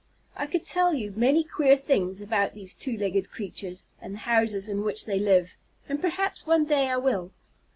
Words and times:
"I 0.35 0.47
could 0.47 0.65
tell 0.65 0.95
you 0.95 1.11
many 1.15 1.43
queer 1.43 1.77
things 1.77 2.21
about 2.21 2.53
these 2.53 2.73
two 2.73 2.97
legged 2.97 3.29
creatures, 3.29 3.85
and 4.01 4.15
the 4.15 4.25
houses 4.25 4.67
in 4.67 4.81
which 4.83 5.05
they 5.05 5.19
live, 5.19 5.55
and 5.87 6.01
perhaps 6.01 6.41
some 6.43 6.65
day 6.65 6.87
I 6.89 6.97
will. 6.97 7.31